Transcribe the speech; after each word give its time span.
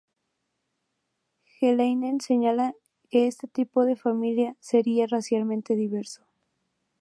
Heinlein 1.59 2.17
señala 2.29 2.67
que 3.11 3.27
este 3.31 3.47
tipo 3.47 3.85
de 3.85 3.95
familia 3.95 4.55
sería 4.59 5.05
racialmente 5.05 5.75
diverso. 5.75 6.23